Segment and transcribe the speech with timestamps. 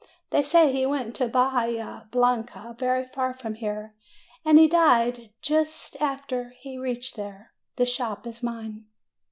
[0.31, 3.93] They say he went to Bahia Blanca, very far from here.
[4.43, 7.51] And he died ju st after he reached there.
[7.75, 8.85] The shop is mine."